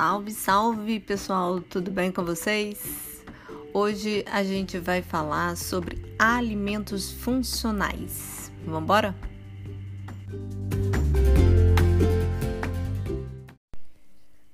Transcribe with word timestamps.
Salve, 0.00 0.32
salve 0.32 0.98
pessoal, 0.98 1.60
tudo 1.60 1.90
bem 1.90 2.10
com 2.10 2.24
vocês? 2.24 3.22
Hoje 3.74 4.24
a 4.32 4.42
gente 4.42 4.78
vai 4.78 5.02
falar 5.02 5.58
sobre 5.58 6.00
alimentos 6.18 7.12
funcionais. 7.12 8.50
Vamos 8.64 8.80
embora? 8.80 9.14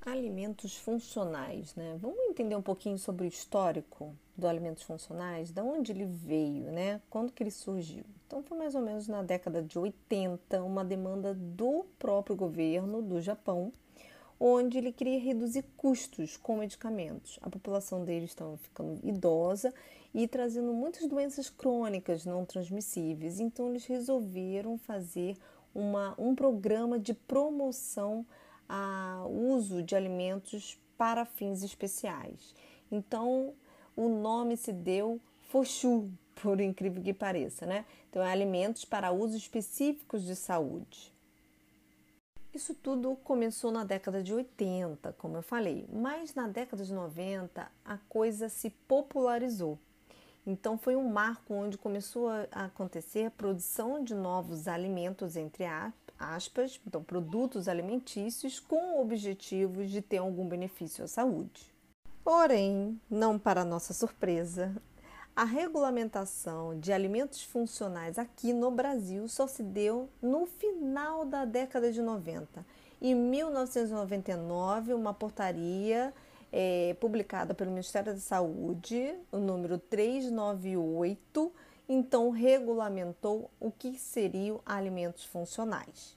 Alimentos 0.05 0.77
funcionais, 0.79 1.77
né? 1.77 1.97
Vamos 2.03 2.19
entender 2.29 2.57
um 2.57 2.63
pouquinho 2.63 2.99
sobre 2.99 3.25
o 3.25 3.29
histórico 3.29 4.13
do 4.37 4.49
alimentos 4.49 4.83
funcionais, 4.83 5.53
da 5.53 5.63
onde 5.63 5.93
ele 5.93 6.07
veio, 6.07 6.73
né? 6.73 7.01
Quando 7.09 7.31
que 7.31 7.45
ele 7.45 7.53
surgiu? 7.53 8.03
Então 8.27 8.43
foi 8.43 8.59
mais 8.59 8.75
ou 8.75 8.83
menos 8.83 9.07
na 9.07 9.23
década 9.23 9.63
de 9.63 9.79
80, 9.79 10.61
uma 10.65 10.85
demanda 10.85 11.33
do 11.33 11.87
próprio 12.01 12.35
governo 12.35 13.01
do 13.01 13.21
Japão 13.21 13.73
onde 14.39 14.79
ele 14.79 14.93
queria 14.93 15.19
reduzir 15.19 15.65
custos 15.77 16.37
com 16.37 16.59
medicamentos. 16.59 17.39
A 17.43 17.49
população 17.49 18.05
deles 18.05 18.31
estava 18.31 18.57
ficando 18.57 19.01
idosa 19.03 19.73
e 20.15 20.29
trazendo 20.29 20.73
muitas 20.73 21.07
doenças 21.07 21.49
crônicas 21.49 22.25
não 22.25 22.45
transmissíveis. 22.45 23.41
Então, 23.41 23.71
eles 23.71 23.87
resolveram 23.87 24.79
fazer 24.79 25.37
uma, 25.75 26.15
um 26.19 26.35
programa 26.35 26.99
de 26.99 27.15
promoção 27.15 28.25
ao 28.69 29.31
uso 29.31 29.83
de 29.83 29.95
alimentos 29.95 30.79
para 30.97 31.25
fins 31.25 31.63
especiais. 31.63 32.55
Então, 32.91 33.53
o 33.97 34.09
nome 34.09 34.57
se 34.57 34.73
deu 34.73 35.21
Foshu, 35.49 36.11
por 36.43 36.61
incrível 36.61 37.03
que 37.03 37.15
pareça, 37.15 37.65
né? 37.65 37.85
Então, 38.11 38.23
é 38.23 38.31
alimentos 38.31 38.85
para 38.85 39.13
usos 39.13 39.37
específicos 39.37 40.25
de 40.25 40.37
saúde. 40.37 41.16
Isso 42.57 42.73
tudo 42.73 43.15
começou 43.17 43.71
na 43.71 43.85
década 43.85 44.23
de 44.23 44.33
80, 44.33 45.13
como 45.19 45.37
eu 45.37 45.43
falei, 45.43 45.87
mas 45.93 46.35
na 46.35 46.49
década 46.49 46.83
de 46.83 46.95
90 46.95 47.71
a 47.85 47.99
coisa 48.09 48.49
se 48.49 48.71
popularizou. 48.89 49.79
Então 50.47 50.79
foi 50.79 50.97
um 50.97 51.07
marco 51.07 51.53
onde 51.53 51.77
começou 51.77 52.31
a 52.31 52.65
acontecer 52.65 53.27
a 53.27 53.31
produção 53.31 54.03
de 54.03 54.15
novos 54.15 54.67
alimentos, 54.67 55.37
entre 55.37 55.65
aspas, 56.19 56.81
então 56.87 57.05
produtos 57.05 57.69
alimentícios 57.69 58.59
com 58.59 59.03
objetivos 59.03 59.91
de 59.91 60.01
ter 60.01 60.17
algum 60.17 60.49
benefício 60.49 61.05
à 61.05 61.07
saúde. 61.07 61.75
Porém, 62.25 62.99
não 63.11 63.39
para 63.39 63.67
nossa 63.67 63.93
surpresa, 63.93 64.75
a 65.37 65.45
regulamentação 65.45 66.81
de 66.81 66.91
alimentos 66.95 67.43
funcionais 67.43 68.19
aqui 68.19 68.55
no 68.55 68.71
Brasil 68.71 69.29
só 69.29 69.47
se 69.47 69.63
deu 69.63 70.09
no 70.23 70.47
final 70.47 71.27
da 71.27 71.45
década 71.45 71.93
de 71.93 72.01
90. 72.01 72.65
Em 73.03 73.15
1999, 73.15 74.95
uma 74.95 75.13
portaria 75.13 76.15
é, 76.51 76.97
publicada 76.99 77.53
pelo 77.53 77.71
Ministério 77.71 78.15
da 78.15 78.19
Saúde, 78.19 79.15
o 79.31 79.37
número 79.37 79.77
398, 79.77 81.53
então 81.87 82.31
regulamentou 82.31 83.51
o 83.61 83.71
que 83.71 83.99
seriam 83.99 84.63
alimentos 84.65 85.27
funcionais. 85.27 86.17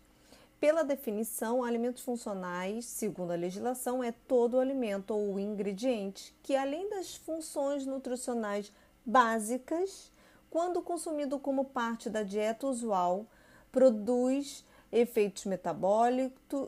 Pela 0.62 0.84
definição, 0.84 1.62
alimentos 1.62 2.04
funcionais, 2.04 2.86
segundo 2.86 3.32
a 3.32 3.36
legislação, 3.36 4.02
é 4.02 4.14
todo 4.14 4.60
alimento 4.60 5.14
ou 5.14 5.38
ingrediente 5.38 6.34
que, 6.42 6.56
além 6.56 6.90
das 6.90 7.16
funções 7.16 7.86
nutricionais 7.86 8.72
básicas, 9.10 10.12
quando 10.52 10.82
consumido 10.84 11.40
como 11.40 11.66
parte 11.66 12.10
da 12.10 12.22
dieta 12.22 12.68
usual, 12.68 13.26
produz 13.72 14.64
efeitos 14.92 15.46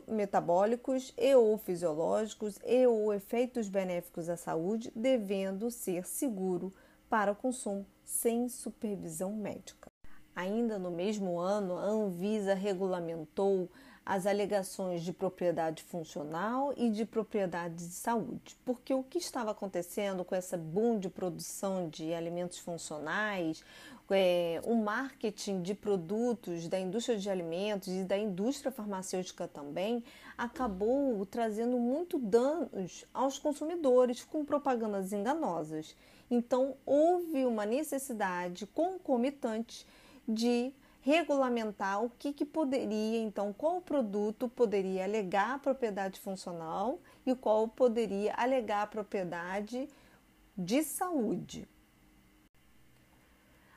metabólicos 0.08 1.14
e 1.16 1.34
ou 1.34 1.56
fisiológicos 1.56 2.58
e 2.64 2.86
ou 2.86 3.14
efeitos 3.14 3.68
benéficos 3.68 4.28
à 4.28 4.36
saúde, 4.36 4.92
devendo 4.94 5.70
ser 5.70 6.06
seguro 6.06 6.72
para 7.08 7.32
o 7.32 7.36
consumo 7.36 7.86
sem 8.04 8.48
supervisão 8.48 9.32
médica. 9.32 9.90
Ainda 10.34 10.78
no 10.78 10.90
mesmo 10.90 11.38
ano, 11.38 11.76
a 11.76 11.84
Anvisa 11.84 12.54
regulamentou 12.54 13.68
as 14.04 14.26
alegações 14.26 15.02
de 15.02 15.12
propriedade 15.12 15.82
funcional 15.82 16.72
e 16.76 16.90
de 16.90 17.04
propriedade 17.04 17.76
de 17.76 17.94
saúde. 17.94 18.56
Porque 18.64 18.92
o 18.92 19.02
que 19.02 19.18
estava 19.18 19.52
acontecendo 19.52 20.24
com 20.24 20.34
essa 20.34 20.56
boom 20.56 20.98
de 20.98 21.08
produção 21.08 21.88
de 21.88 22.12
alimentos 22.12 22.58
funcionais, 22.58 23.64
é, 24.10 24.60
o 24.64 24.74
marketing 24.74 25.62
de 25.62 25.74
produtos 25.74 26.68
da 26.68 26.78
indústria 26.78 27.18
de 27.18 27.30
alimentos 27.30 27.88
e 27.88 28.04
da 28.04 28.18
indústria 28.18 28.70
farmacêutica 28.70 29.48
também 29.48 30.04
acabou 30.36 31.24
trazendo 31.24 31.78
muito 31.78 32.18
danos 32.18 33.06
aos 33.14 33.38
consumidores 33.38 34.24
com 34.24 34.44
propagandas 34.44 35.12
enganosas. 35.12 35.96
Então, 36.30 36.76
houve 36.84 37.44
uma 37.44 37.64
necessidade 37.64 38.66
concomitante 38.66 39.86
de 40.26 40.72
regulamentar 41.02 42.02
o 42.02 42.10
que, 42.10 42.32
que 42.32 42.44
poderia, 42.44 43.18
então, 43.18 43.52
qual 43.52 43.80
produto 43.80 44.48
poderia 44.48 45.04
alegar 45.04 45.60
propriedade 45.60 46.18
funcional 46.18 47.00
e 47.26 47.34
qual 47.34 47.68
poderia 47.68 48.32
alegar 48.36 48.88
propriedade 48.88 49.88
de 50.56 50.82
saúde. 50.82 51.68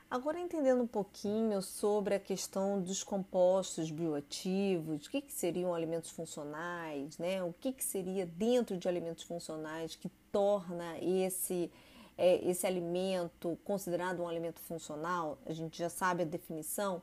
Agora, 0.09 0.39
entendendo 0.39 0.83
um 0.83 0.87
pouquinho 0.87 1.61
sobre 1.63 2.13
a 2.13 2.19
questão 2.19 2.79
dos 2.79 3.03
compostos 3.03 3.89
bioativos, 3.89 5.07
o 5.07 5.09
que, 5.09 5.19
que 5.19 5.33
seriam 5.33 5.73
alimentos 5.73 6.11
funcionais, 6.11 7.17
né? 7.17 7.43
o 7.43 7.51
que, 7.53 7.73
que 7.73 7.83
seria 7.83 8.25
dentro 8.25 8.77
de 8.77 8.87
alimentos 8.87 9.23
funcionais 9.23 9.95
que 9.95 10.09
torna 10.31 10.97
esse 10.99 11.71
é, 12.17 12.47
esse 12.49 12.65
alimento 12.65 13.57
considerado 13.63 14.21
um 14.21 14.27
alimento 14.27 14.59
funcional, 14.61 15.37
a 15.45 15.53
gente 15.53 15.77
já 15.77 15.89
sabe 15.89 16.23
a 16.23 16.25
definição. 16.25 17.01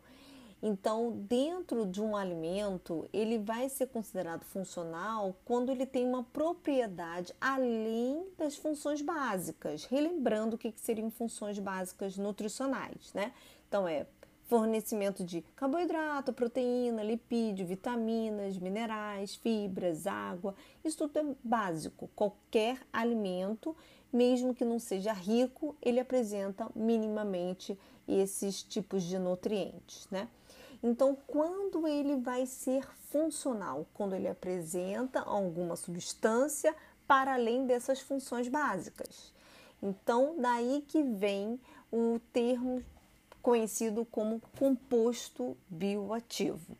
Então, 0.63 1.11
dentro 1.11 1.85
de 1.85 2.01
um 2.01 2.15
alimento, 2.15 3.09
ele 3.13 3.37
vai 3.37 3.69
ser 3.69 3.89
considerado 3.89 4.45
funcional 4.45 5.35
quando 5.45 5.73
ele 5.73 5.85
tem 5.85 6.07
uma 6.07 6.23
propriedade 6.23 7.35
além 7.41 8.25
das 8.39 8.57
funções 8.57 9.03
básicas. 9.03 9.85
Relembrando 9.85 10.55
o 10.55 10.59
que, 10.59 10.71
que 10.71 10.81
seriam 10.81 11.11
funções 11.11 11.59
básicas 11.59 12.17
nutricionais, 12.17 13.13
né? 13.13 13.33
Então, 13.69 13.89
é 13.89 14.07
fornecimento 14.53 15.25
de 15.25 15.41
carboidrato, 15.57 16.31
proteína, 16.31 17.03
lipídio, 17.03 17.67
vitaminas, 17.67 18.59
minerais, 18.59 19.35
fibras, 19.35 20.07
água. 20.07 20.55
Isso 20.85 21.09
tudo 21.09 21.19
é 21.19 21.35
básico. 21.43 22.11
Qualquer 22.15 22.79
alimento 22.93 23.75
mesmo 24.13 24.55
que 24.55 24.63
não 24.63 24.79
seja 24.79 25.11
rico, 25.15 25.75
ele 25.81 25.99
apresenta 25.99 26.69
minimamente 26.75 27.79
esses 28.07 28.63
tipos 28.63 29.05
de 29.05 29.19
nutrientes, 29.19 30.07
né? 30.11 30.29
Então, 30.83 31.17
quando 31.27 31.89
ele 31.89 32.17
vai 32.17 32.45
ser 32.45 32.87
funcional? 33.11 33.87
Quando 33.95 34.15
ele 34.15 34.29
apresenta 34.29 35.21
alguma 35.21 35.77
substância 35.77 36.77
para 37.07 37.33
além 37.33 37.65
dessas 37.65 38.01
funções 38.03 38.49
básicas. 38.49 39.33
Então, 39.83 40.35
daí 40.39 40.85
que 40.87 41.03
vem 41.03 41.59
o 41.91 42.21
termo 42.35 42.85
conhecido 43.43 44.05
como 44.05 44.41
composto 44.59 45.57
bioativo. 45.69 46.77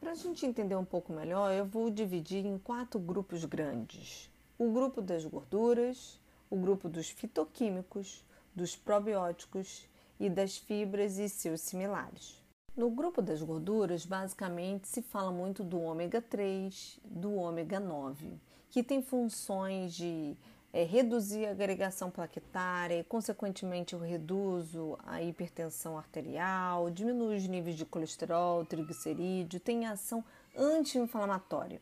Para 0.00 0.12
a 0.12 0.14
gente 0.14 0.46
entender 0.46 0.76
um 0.76 0.84
pouco 0.84 1.12
melhor, 1.12 1.52
eu 1.52 1.66
vou 1.66 1.90
dividir 1.90 2.44
em 2.46 2.58
quatro 2.58 2.98
grupos 2.98 3.44
grandes 3.44 4.30
o 4.58 4.72
grupo 4.72 5.02
das 5.02 5.24
gorduras, 5.24 6.18
o 6.48 6.56
grupo 6.56 6.88
dos 6.88 7.10
fitoquímicos, 7.10 8.24
dos 8.54 8.74
probióticos 8.74 9.86
e 10.18 10.30
das 10.30 10.56
fibras 10.56 11.18
e 11.18 11.28
seus 11.28 11.60
similares. 11.60 12.42
No 12.74 12.90
grupo 12.90 13.20
das 13.20 13.42
gorduras, 13.42 14.06
basicamente 14.06 14.88
se 14.88 15.02
fala 15.02 15.30
muito 15.30 15.62
do 15.62 15.78
ômega 15.80 16.22
3, 16.22 17.00
do 17.04 17.34
ômega 17.34 17.80
9, 17.80 18.38
que 18.70 18.82
tem 18.82 19.02
funções 19.02 19.94
de 19.94 20.36
é, 20.76 20.82
reduzir 20.82 21.46
a 21.46 21.52
agregação 21.52 22.10
plaquetária 22.10 23.00
e, 23.00 23.04
consequentemente, 23.04 23.94
eu 23.94 23.98
reduzo 23.98 24.98
a 25.06 25.22
hipertensão 25.22 25.96
arterial, 25.96 26.90
diminui 26.90 27.36
os 27.36 27.48
níveis 27.48 27.78
de 27.78 27.86
colesterol, 27.86 28.62
triglicerídeo, 28.62 29.58
tem 29.58 29.86
ação 29.86 30.22
anti-inflamatória. 30.54 31.80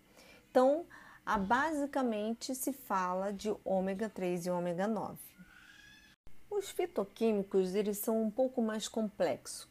Então, 0.48 0.86
a, 1.26 1.36
basicamente 1.36 2.54
se 2.54 2.72
fala 2.72 3.32
de 3.32 3.52
ômega 3.64 4.08
3 4.08 4.46
e 4.46 4.50
ômega 4.50 4.86
9. 4.86 5.18
Os 6.48 6.70
fitoquímicos 6.70 7.74
eles 7.74 7.98
são 7.98 8.22
um 8.22 8.30
pouco 8.30 8.62
mais 8.62 8.86
complexos. 8.86 9.66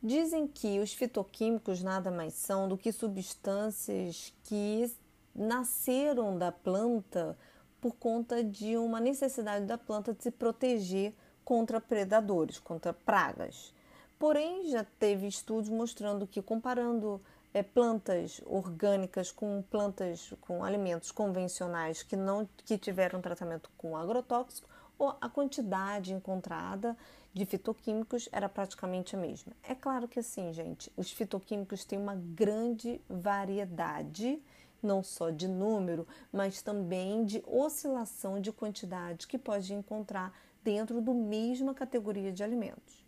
Dizem 0.00 0.46
que 0.46 0.78
os 0.78 0.94
fitoquímicos 0.94 1.82
nada 1.82 2.08
mais 2.08 2.34
são 2.34 2.68
do 2.68 2.78
que 2.78 2.92
substâncias 2.92 4.32
que 4.44 4.88
nasceram 5.34 6.38
da 6.38 6.52
planta 6.52 7.36
por 7.84 7.96
conta 7.96 8.42
de 8.42 8.78
uma 8.78 8.98
necessidade 8.98 9.66
da 9.66 9.76
planta 9.76 10.14
de 10.14 10.22
se 10.22 10.30
proteger 10.30 11.12
contra 11.44 11.78
predadores, 11.78 12.58
contra 12.58 12.94
pragas. 12.94 13.74
Porém, 14.18 14.70
já 14.70 14.86
teve 14.98 15.26
estudos 15.26 15.68
mostrando 15.68 16.26
que, 16.26 16.40
comparando 16.40 17.20
é, 17.52 17.62
plantas 17.62 18.40
orgânicas 18.46 19.30
com 19.30 19.62
plantas 19.70 20.32
com 20.40 20.64
alimentos 20.64 21.12
convencionais 21.12 22.02
que 22.02 22.16
não 22.16 22.48
que 22.64 22.78
tiveram 22.78 23.20
tratamento 23.20 23.70
com 23.76 23.94
agrotóxico 23.98 24.66
ou 24.98 25.14
a 25.20 25.28
quantidade 25.28 26.14
encontrada 26.14 26.96
de 27.34 27.44
fitoquímicos 27.44 28.30
era 28.32 28.48
praticamente 28.48 29.14
a 29.14 29.18
mesma. 29.18 29.52
É 29.62 29.74
claro 29.74 30.08
que 30.08 30.20
assim, 30.20 30.54
gente, 30.54 30.90
os 30.96 31.12
fitoquímicos 31.12 31.84
têm 31.84 31.98
uma 31.98 32.14
grande 32.14 32.98
variedade, 33.10 34.42
não 34.84 35.02
só 35.02 35.30
de 35.30 35.48
número, 35.48 36.06
mas 36.32 36.62
também 36.62 37.24
de 37.24 37.42
oscilação 37.46 38.40
de 38.40 38.52
quantidade 38.52 39.26
que 39.26 39.38
pode 39.38 39.72
encontrar 39.72 40.32
dentro 40.62 41.00
do 41.00 41.12
mesma 41.12 41.74
categoria 41.74 42.32
de 42.32 42.42
alimentos. 42.42 43.04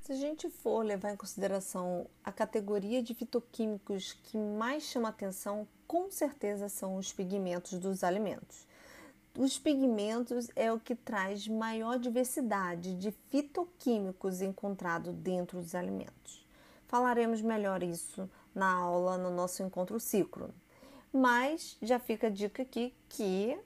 Se 0.00 0.12
a 0.12 0.16
gente 0.16 0.48
for 0.50 0.84
levar 0.84 1.12
em 1.12 1.16
consideração 1.16 2.06
a 2.24 2.32
categoria 2.32 3.02
de 3.02 3.14
fitoquímicos 3.14 4.12
que 4.24 4.36
mais 4.36 4.82
chama 4.84 5.08
atenção, 5.08 5.68
com 5.86 6.10
certeza 6.10 6.68
são 6.68 6.96
os 6.96 7.12
pigmentos 7.12 7.78
dos 7.78 8.02
alimentos. 8.02 8.66
Os 9.38 9.58
pigmentos 9.58 10.48
é 10.56 10.72
o 10.72 10.80
que 10.80 10.94
traz 10.94 11.46
maior 11.46 11.98
diversidade 11.98 12.94
de 12.94 13.12
fitoquímicos 13.30 14.40
encontrado 14.40 15.12
dentro 15.12 15.60
dos 15.60 15.74
alimentos. 15.74 16.44
Falaremos 16.88 17.40
melhor 17.40 17.82
isso 17.82 18.28
na 18.52 18.72
aula 18.72 19.16
no 19.16 19.30
nosso 19.30 19.62
encontro 19.62 20.00
ciclo. 20.00 20.52
Mas 21.12 21.76
já 21.82 21.98
fica 21.98 22.28
a 22.28 22.30
dica 22.30 22.62
aqui 22.62 22.94
que 23.08 23.58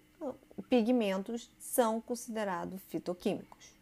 pigmentos 0.69 1.50
são 1.58 2.00
considerados 2.00 2.81
fitoquímicos. 2.88 3.75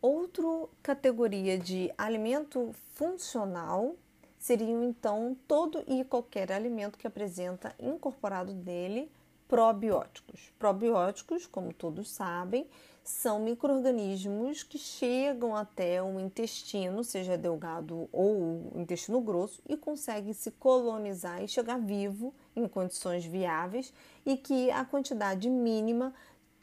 Outra 0.00 0.42
categoria 0.82 1.58
de 1.58 1.92
alimento 1.98 2.72
funcional 2.94 3.96
seriam 4.38 4.82
então 4.82 5.36
todo 5.46 5.84
e 5.86 6.04
qualquer 6.04 6.50
alimento 6.50 6.96
que 6.96 7.06
apresenta 7.06 7.74
incorporado 7.78 8.54
dele 8.54 9.12
probióticos. 9.46 10.52
Probióticos, 10.58 11.46
como 11.46 11.74
todos 11.74 12.10
sabem, 12.10 12.66
são 13.04 13.40
micro-organismos 13.40 14.62
que 14.62 14.78
chegam 14.78 15.56
até 15.56 16.02
o 16.02 16.20
intestino, 16.20 17.02
seja 17.02 17.36
delgado 17.36 18.08
ou 18.12 18.70
intestino 18.74 19.20
grosso, 19.20 19.62
e 19.68 19.76
conseguem 19.76 20.32
se 20.32 20.50
colonizar 20.52 21.42
e 21.42 21.48
chegar 21.48 21.78
vivo 21.78 22.34
em 22.54 22.68
condições 22.68 23.24
viáveis 23.24 23.92
e 24.24 24.36
que 24.36 24.70
a 24.70 24.84
quantidade 24.84 25.48
mínima 25.48 26.14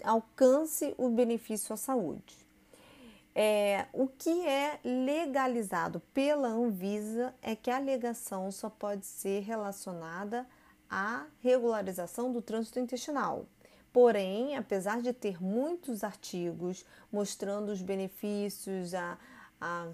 alcance 0.03 0.93
o 0.97 1.09
benefício 1.09 1.73
à 1.73 1.77
saúde. 1.77 2.47
É, 3.39 3.85
o 3.93 4.07
que 4.07 4.47
é 4.47 4.79
legalizado 4.83 5.99
pela 6.11 6.47
Anvisa 6.47 7.35
é 7.41 7.55
que 7.55 7.69
a 7.69 7.77
alegação 7.77 8.51
só 8.51 8.67
pode 8.67 9.05
ser 9.05 9.41
relacionada 9.41 10.47
à 10.89 11.25
regularização 11.41 12.31
do 12.31 12.41
trânsito 12.41 12.79
intestinal. 12.79 13.45
Porém, 13.97 14.55
apesar 14.55 15.01
de 15.01 15.11
ter 15.11 15.41
muitos 15.41 16.03
artigos 16.03 16.85
mostrando 17.11 17.69
os 17.69 17.81
benefícios 17.81 18.93
a, 18.93 19.17
a 19.59 19.87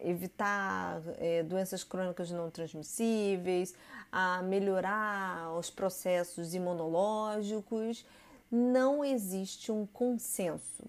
evitar 0.00 1.00
é, 1.18 1.44
doenças 1.44 1.84
crônicas 1.84 2.32
não 2.32 2.50
transmissíveis, 2.50 3.76
a 4.10 4.42
melhorar 4.42 5.56
os 5.56 5.70
processos 5.70 6.52
imunológicos, 6.52 8.04
não 8.50 9.04
existe 9.04 9.70
um 9.70 9.86
consenso. 9.86 10.82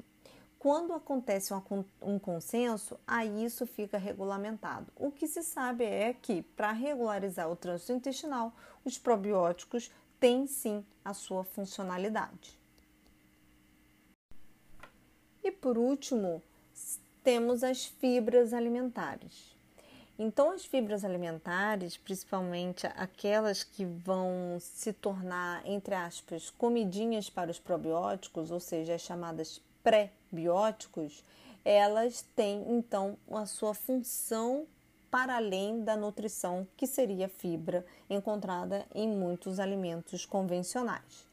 Quando 0.57 0.94
acontece 0.94 1.54
um 2.02 2.18
consenso, 2.18 3.00
aí 3.06 3.45
isso 3.45 3.68
fica 3.68 4.00
regulamentado. 4.00 4.88
O 4.95 5.12
que 5.12 5.28
se 5.28 5.44
sabe 5.44 5.84
é 5.84 6.16
que, 6.19 6.42
para 6.42 6.72
regularizar 6.72 7.48
o 7.48 7.56
trânsito 7.56 7.94
intestinal, 7.94 8.52
os 8.84 8.98
probióticos 8.98 9.92
têm 10.19 10.48
sim 10.48 10.86
a 11.04 11.13
sua 11.13 11.44
funcionalidade. 11.44 12.57
E 15.44 15.51
por 15.51 15.77
último, 15.77 16.42
temos 17.24 17.63
as 17.63 17.86
fibras 17.86 18.54
alimentares. 18.54 19.57
Então, 20.18 20.51
as 20.51 20.66
fibras 20.66 21.06
alimentares, 21.06 21.95
principalmente 21.95 22.86
aquelas 22.88 23.63
que 23.63 23.86
vão 23.86 24.57
se 24.60 24.92
tornar, 24.92 25.66
entre 25.66 25.95
aspas, 25.95 26.50
comidinhas 26.50 27.30
para 27.30 27.50
os 27.50 27.57
probióticos, 27.57 28.51
ou 28.51 28.60
seja, 28.60 28.95
as 28.95 29.01
chamadas 29.01 29.62
pré-bióticos, 29.81 31.24
elas 31.63 32.25
têm 32.36 32.66
então 32.69 33.18
a 33.31 33.45
sua 33.45 33.74
função 33.74 34.68
para 35.10 35.38
além 35.38 35.84
da 35.84 35.96
nutrição, 35.96 36.68
que 36.78 36.86
seria 36.86 37.28
fibra 37.28 37.86
encontrada 38.10 38.86
em 38.94 39.08
muitos 39.08 39.60
alimentos 39.60 40.26
convencionais. 40.26 41.28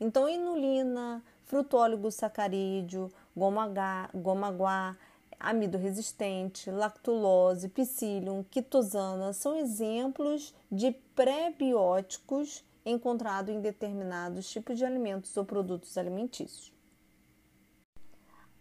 Então, 0.00 0.28
inulina, 0.28 1.22
frutóligo 1.44 2.10
sacarídeo, 2.10 3.12
goma, 3.36 3.68
goma 4.14 4.50
guá, 4.50 4.96
amido 5.38 5.78
resistente, 5.78 6.70
lactulose, 6.70 7.68
psyllium, 7.68 8.44
quitosana 8.50 9.32
são 9.32 9.56
exemplos 9.56 10.54
de 10.70 10.92
pré-bióticos 11.14 12.64
encontrados 12.84 13.54
em 13.54 13.60
determinados 13.60 14.50
tipos 14.50 14.78
de 14.78 14.84
alimentos 14.84 15.36
ou 15.36 15.44
produtos 15.44 15.96
alimentícios. 15.96 16.72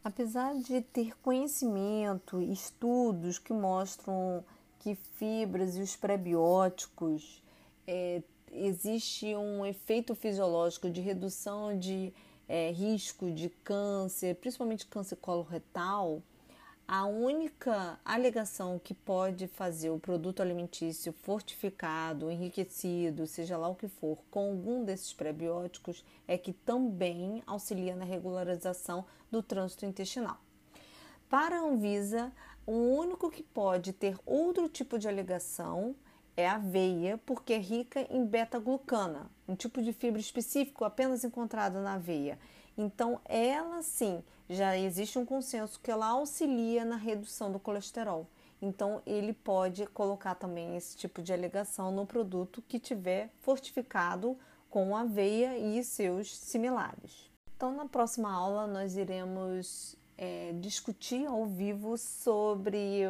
Apesar 0.04 0.56
de 0.56 0.82
ter 0.82 1.18
conhecimento, 1.20 2.42
estudos 2.42 3.38
que 3.38 3.52
mostram 3.52 4.44
que 4.80 4.96
fibras 5.16 5.78
e 5.78 5.82
os 5.82 5.96
prebióticos 5.96 7.44
é, 7.86 8.22
existe 8.52 9.36
um 9.36 9.66
efeito 9.66 10.16
fisiológico 10.16 10.90
de 10.90 11.02
redução 11.02 11.78
de 11.78 12.14
é, 12.48 12.72
risco 12.72 13.30
de 13.30 13.50
câncer, 13.64 14.36
principalmente 14.36 14.88
câncer 14.88 15.18
coloretal, 15.18 16.22
a 16.92 17.06
única 17.06 18.00
alegação 18.04 18.82
que 18.84 18.96
pode 18.96 19.48
fazer 19.48 19.92
o 19.92 20.00
produto 20.00 20.42
alimentício 20.42 21.14
fortificado, 21.22 22.32
enriquecido, 22.32 23.28
seja 23.28 23.56
lá 23.58 23.68
o 23.68 23.76
que 23.76 23.88
for, 23.88 24.18
com 24.32 24.50
algum 24.50 24.84
desses 24.84 25.14
prebióticos 25.14 26.04
é 26.28 26.36
que 26.36 26.52
também 26.52 27.44
auxilia 27.46 27.96
na 27.96 28.06
regularização 28.06 29.06
do 29.30 29.44
trânsito 29.44 29.86
intestinal. 29.86 30.40
Para 31.30 31.60
a 31.60 31.62
Anvisa, 31.62 32.34
o 32.66 32.74
único 32.74 33.30
que 33.30 33.44
pode 33.44 33.94
ter 33.94 34.18
outro 34.26 34.70
tipo 34.70 35.00
de 35.00 35.08
alegação 35.08 35.96
é 36.36 36.48
a 36.48 36.56
aveia, 36.56 37.18
porque 37.26 37.54
é 37.54 37.58
rica 37.58 38.08
em 38.10 38.26
beta-glucana, 38.26 39.30
um 39.48 39.56
tipo 39.56 39.82
de 39.82 39.92
fibra 39.92 40.22
específico 40.22 40.86
apenas 40.86 41.24
encontrado 41.24 41.80
na 41.82 41.96
aveia. 41.96 42.40
Então, 42.78 43.20
ela 43.26 43.82
sim, 43.82 44.24
já 44.50 44.78
existe 44.78 45.20
um 45.20 45.26
consenso 45.26 45.80
que 45.82 45.92
ela 45.92 46.08
auxilia 46.08 46.86
na 46.86 46.96
redução 46.96 47.52
do 47.52 47.60
colesterol. 47.60 48.26
Então, 48.62 49.02
ele 49.06 49.34
pode 49.34 49.86
colocar 49.88 50.36
também 50.36 50.78
esse 50.78 50.96
tipo 50.96 51.22
de 51.22 51.34
alegação 51.34 51.92
no 51.92 52.06
produto 52.06 52.64
que 52.68 52.80
tiver 52.80 53.30
fortificado 53.42 54.38
com 54.70 54.96
aveia 54.96 55.58
e 55.58 55.84
seus 55.84 56.36
similares. 56.36 57.30
Então, 57.56 57.76
na 57.76 57.86
próxima 57.86 58.32
aula, 58.32 58.66
nós 58.66 58.96
iremos 58.96 59.98
é, 60.22 60.52
discutir 60.60 61.26
ao 61.26 61.46
vivo 61.46 61.98
sobre 61.98 63.04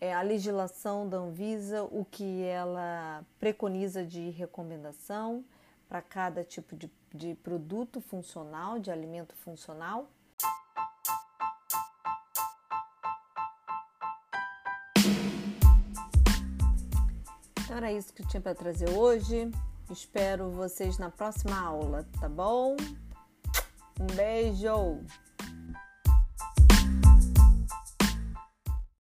é, 0.00 0.14
a 0.14 0.22
legislação 0.22 1.06
da 1.06 1.18
Anvisa, 1.18 1.84
o 1.84 2.06
que 2.06 2.42
ela 2.42 3.22
preconiza 3.38 4.02
de 4.02 4.30
recomendação 4.30 5.44
para 5.86 6.00
cada 6.00 6.42
tipo 6.42 6.74
de, 6.74 6.90
de 7.14 7.34
produto 7.34 8.00
funcional, 8.00 8.78
de 8.78 8.90
alimento 8.90 9.34
funcional. 9.36 10.08
Então 17.60 17.76
era 17.76 17.92
isso 17.92 18.14
que 18.14 18.22
eu 18.22 18.28
tinha 18.28 18.40
para 18.40 18.54
trazer 18.54 18.88
hoje. 18.88 19.50
Espero 19.90 20.50
vocês 20.50 20.96
na 20.96 21.10
próxima 21.10 21.60
aula, 21.60 22.08
tá 22.18 22.28
bom? 22.28 22.74
Um 24.00 24.06
beijo! 24.16 25.04